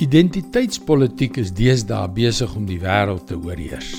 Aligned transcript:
Identiteitspolitiek 0.00 1.36
is 1.42 1.50
deesdae 1.52 2.06
besig 2.16 2.52
om 2.56 2.64
die 2.64 2.78
wêreld 2.80 3.26
te 3.28 3.36
oorheers. 3.36 3.90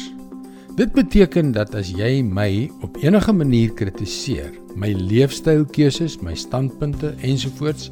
Dit 0.73 0.95
beteken 0.95 1.51
dat 1.53 1.75
as 1.77 1.91
jy 1.93 2.23
my 2.25 2.47
op 2.81 2.95
enige 3.03 3.35
manier 3.37 3.75
kritiseer, 3.77 4.47
my 4.73 4.89
leefstylkeuses, 4.97 6.15
my 6.25 6.33
standpunte 6.33 7.11
ensovoorts, 7.21 7.91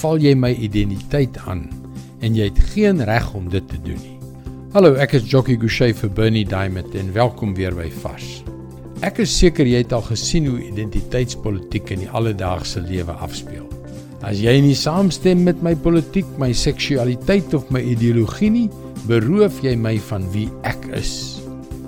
val 0.00 0.18
jy 0.18 0.32
my 0.34 0.50
identiteit 0.66 1.38
aan 1.46 1.68
en 2.26 2.34
jy 2.34 2.48
het 2.48 2.58
geen 2.72 3.04
reg 3.06 3.30
om 3.38 3.46
dit 3.52 3.70
te 3.70 3.78
doen 3.86 4.02
nie. 4.02 4.16
Hallo, 4.74 4.96
ek 4.98 5.14
is 5.20 5.30
Jockey 5.30 5.54
Gouchee 5.54 5.94
vir 5.94 6.10
Bernie 6.10 6.46
Diamond 6.48 6.98
en 6.98 7.14
welkom 7.14 7.54
weer 7.54 7.76
by 7.78 7.86
Vars. 8.02 8.40
Ek 9.06 9.22
is 9.22 9.30
seker 9.30 9.70
jy 9.70 9.84
het 9.84 9.94
al 9.94 10.02
gesien 10.10 10.50
hoe 10.50 10.58
identiteitspolitiek 10.72 11.94
in 11.94 12.02
die 12.02 12.10
alledaagse 12.10 12.82
lewe 12.82 13.14
afspeel. 13.14 13.70
As 14.24 14.38
jy 14.40 14.54
nie 14.64 14.76
saamstem 14.78 15.42
met 15.44 15.58
my 15.60 15.74
politiek, 15.76 16.28
my 16.40 16.48
seksualiteit 16.56 17.52
of 17.52 17.66
my 17.74 17.82
ideologie 17.84 18.48
nie, 18.48 18.68
beroof 19.04 19.58
jy 19.60 19.74
my 19.76 19.98
van 20.06 20.24
wie 20.32 20.46
ek 20.64 20.86
is. 20.96 21.42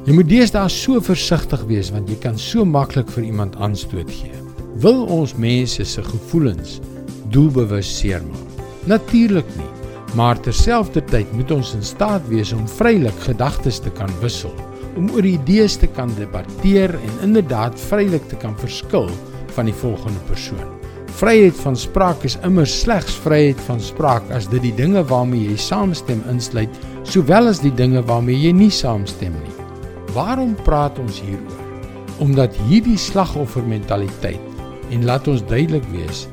Jy 0.04 0.18
moet 0.18 0.28
deesdae 0.28 0.68
so 0.68 1.00
versigtig 1.00 1.64
wees 1.70 1.88
want 1.94 2.12
jy 2.12 2.18
kan 2.20 2.36
so 2.36 2.66
maklik 2.68 3.08
vir 3.14 3.24
iemand 3.30 3.56
aanstoot 3.56 4.12
gee. 4.12 4.36
Wil 4.84 5.06
ons 5.16 5.32
mense 5.40 5.88
se 5.88 6.04
gevoelens 6.04 6.76
doelbewus 7.32 7.88
seermaak? 8.02 8.60
Natuurlik 8.84 9.48
nie. 9.56 9.72
Maar 10.16 10.36
terselfdertyd 10.44 11.32
moet 11.36 11.50
ons 11.56 11.72
in 11.76 11.84
staat 11.84 12.28
wees 12.28 12.52
om 12.52 12.68
vrylik 12.76 13.16
gedagtes 13.24 13.80
te 13.80 13.92
kan 13.96 14.12
wissel, 14.20 14.52
om 15.00 15.08
oor 15.16 15.24
idees 15.24 15.80
te 15.80 15.88
kan 15.88 16.12
debatteer 16.20 16.92
en 17.00 17.22
inderdaad 17.30 17.80
vrylik 17.88 18.28
te 18.28 18.36
kan 18.44 18.56
verskil 18.60 19.08
van 19.56 19.72
die 19.72 19.80
volgende 19.80 20.20
persoon. 20.28 20.85
Vryheid 21.16 21.56
van 21.64 21.76
spraak 21.80 22.24
is 22.28 22.34
immer 22.44 22.66
slegs 22.68 23.14
vryheid 23.24 23.60
van 23.64 23.78
spraak 23.80 24.26
as 24.36 24.50
dit 24.52 24.60
die 24.66 24.74
dinge 24.76 25.00
waarmee 25.08 25.46
jy 25.46 25.54
saamstem 25.56 26.18
insluit, 26.28 26.74
sowel 27.08 27.48
as 27.48 27.62
die 27.62 27.72
dinge 27.72 28.02
waarmee 28.04 28.36
jy 28.36 28.50
nie 28.52 28.68
saamstem 28.68 29.32
nie. 29.32 29.54
Waarom 30.12 30.52
praat 30.66 31.00
ons 31.00 31.22
hieroor? 31.24 31.64
Omdat 32.20 32.60
hierdie 32.66 32.98
slagoffermentaliteit 33.00 34.92
en 34.92 35.08
laat 35.08 35.24
ons 35.32 35.40
duidelik 35.48 35.88
wees, 35.94 36.26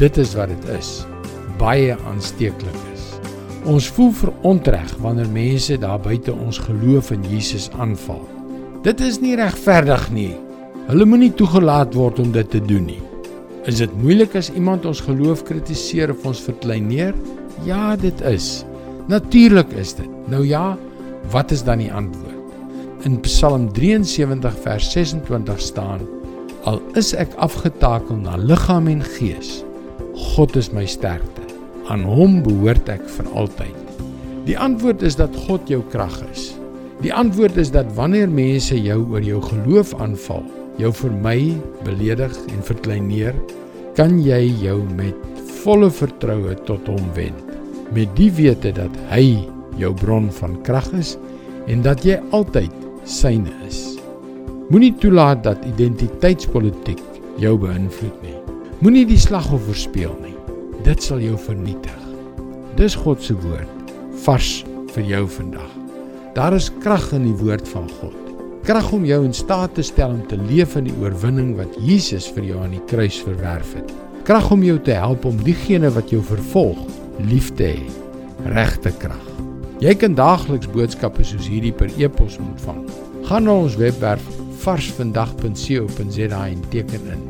dit 0.00 0.22
is 0.24 0.32
wat 0.40 0.48
dit 0.54 0.66
is, 0.78 0.94
baie 1.60 1.92
aansteeklik 2.08 2.80
is. 2.94 3.06
Ons 3.68 3.92
voel 3.92 4.16
verontreg 4.16 4.96
wanneer 5.04 5.28
mense 5.28 5.76
daar 5.76 6.00
buite 6.00 6.32
ons 6.32 6.64
geloof 6.70 7.12
in 7.12 7.28
Jesus 7.28 7.68
aanval. 7.76 8.24
Dit 8.80 9.04
is 9.04 9.20
nie 9.20 9.36
regverdig 9.36 10.08
nie. 10.08 10.32
Hulle 10.88 11.04
moenie 11.04 11.34
toegelaat 11.36 11.92
word 11.92 12.24
om 12.24 12.32
dit 12.32 12.48
te 12.48 12.64
doen 12.64 12.94
nie. 12.94 13.02
Is 13.62 13.78
dit 13.78 13.92
moeilik 13.94 14.32
as 14.34 14.48
iemand 14.50 14.82
ons 14.90 15.00
geloof 15.06 15.44
kritiseer 15.46 16.10
of 16.10 16.24
ons 16.26 16.40
verkleineer? 16.42 17.14
Ja, 17.62 17.94
dit 17.94 18.18
is. 18.26 18.64
Natuurlik 19.06 19.70
is 19.78 19.92
dit. 19.94 20.08
Nou 20.26 20.40
ja, 20.42 20.74
wat 21.30 21.54
is 21.54 21.62
dan 21.62 21.78
die 21.78 21.92
antwoord? 21.94 23.06
In 23.06 23.20
Psalm 23.22 23.68
73 23.76 24.56
vers 24.64 24.88
26 24.90 25.62
staan: 25.62 26.02
Al 26.66 26.80
is 26.98 27.12
ek 27.14 27.36
afgetakel 27.38 28.18
na 28.24 28.34
liggaam 28.34 28.90
en 28.90 29.04
gees, 29.14 29.60
God 30.34 30.58
is 30.58 30.72
my 30.74 30.82
sterkte. 30.86 31.46
Aan 31.86 32.02
hom 32.02 32.40
behoort 32.42 32.90
ek 32.90 33.06
vir 33.14 33.30
altyd. 33.30 33.78
Die 34.48 34.58
antwoord 34.58 35.06
is 35.06 35.14
dat 35.18 35.38
God 35.46 35.70
jou 35.70 35.84
krag 35.94 36.18
is. 36.32 36.50
Die 37.02 37.14
antwoord 37.14 37.62
is 37.62 37.70
dat 37.70 37.94
wanneer 37.94 38.30
mense 38.30 38.74
jou 38.74 39.04
oor 39.06 39.22
jou 39.22 39.38
geloof 39.42 39.94
aanval, 40.02 40.42
jou 40.82 40.92
vermy, 40.94 41.54
beledig 41.86 42.34
en 42.50 42.62
verkleineer, 42.66 43.36
kan 43.96 44.18
jy 44.24 44.40
jou 44.62 44.78
met 44.96 45.42
volle 45.62 45.90
vertroue 45.92 46.54
tot 46.66 46.88
hom 46.90 47.10
wend. 47.16 47.50
Met 47.92 48.12
die 48.16 48.30
wete 48.34 48.72
dat 48.74 48.94
hy 49.12 49.44
jou 49.80 49.92
bron 50.00 50.30
van 50.40 50.56
krag 50.66 50.88
is 50.96 51.16
en 51.70 51.84
dat 51.84 52.04
jy 52.06 52.18
altyd 52.34 52.72
syne 53.08 53.52
is. 53.68 53.82
Moenie 54.72 54.94
toelaat 55.02 55.42
dat 55.44 55.66
identiteitspolitiek 55.68 57.02
jou 57.42 57.54
beïnvloed 57.60 58.24
nie. 58.24 58.38
Moenie 58.82 59.04
die 59.06 59.20
slagoffer 59.20 59.76
speel 59.78 60.14
nie. 60.24 60.34
Dit 60.86 61.04
sal 61.04 61.20
jou 61.22 61.36
vernietig. 61.38 62.00
Dis 62.78 62.96
God 62.98 63.22
se 63.22 63.36
woord 63.44 63.94
vars 64.24 64.62
vir 64.94 65.06
jou 65.06 65.22
vandag. 65.36 65.70
Daar 66.34 66.56
is 66.56 66.72
krag 66.80 67.10
in 67.12 67.28
die 67.28 67.38
woord 67.42 67.68
van 67.68 67.86
God 68.00 68.21
krag 68.62 68.92
om 68.94 69.04
jou 69.04 69.24
in 69.26 69.34
staat 69.34 69.74
te 69.74 69.82
stel 69.82 70.14
om 70.14 70.22
te 70.30 70.38
leef 70.48 70.76
in 70.78 70.86
die 70.86 70.94
oorwinning 71.02 71.56
wat 71.58 71.74
Jesus 71.82 72.28
vir 72.30 72.44
jou 72.52 72.60
aan 72.62 72.76
die 72.76 72.84
kruis 72.90 73.18
verwerf 73.26 73.74
het. 73.74 73.90
Krag 74.26 74.50
om 74.54 74.62
jou 74.62 74.78
te 74.78 74.94
help 74.94 75.24
om 75.26 75.40
diegene 75.42 75.90
wat 75.90 76.12
jou 76.14 76.22
vervolg 76.22 76.78
lief 77.26 77.50
te 77.58 77.72
hê. 77.74 77.86
Regte 78.54 78.92
krag. 79.02 79.28
Jy 79.82 79.96
kan 79.98 80.14
daagliks 80.14 80.70
boodskappe 80.70 81.26
soos 81.26 81.48
hierdie 81.50 81.74
per 81.74 81.90
e-pos 81.98 82.38
ontvang. 82.38 82.84
Gaan 83.26 83.48
na 83.48 83.56
ons 83.64 83.74
webwerf 83.80 84.22
varsvandag.co.za 84.62 86.42
en 86.46 86.62
teken 86.70 87.08
in. 87.16 87.24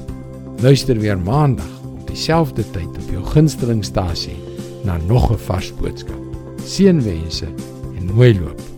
Luister 0.60 1.00
weer 1.00 1.16
maandag 1.19 1.72
op 1.94 2.04
dieselfde 2.10 2.66
tyd 2.76 2.93
op 2.93 3.09
jou 3.14 3.25
gunstelingstasie 3.32 4.37
na 4.84 4.99
nog 5.09 5.32
'n 5.32 5.41
vars 5.49 5.72
boodskap. 5.81 6.20
Seënwense 6.64 7.49
en 7.97 8.14
mooi 8.14 8.38
loop. 8.41 8.72